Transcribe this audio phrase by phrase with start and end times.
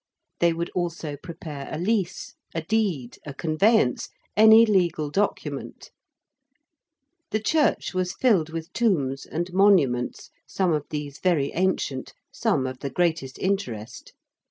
[0.39, 5.91] They would also prepare a lease, a deed, a conveyance any legal document.
[7.29, 12.79] The church was filled with tombs and monuments, some of these very ancient, some of
[12.79, 14.13] the greatest interest.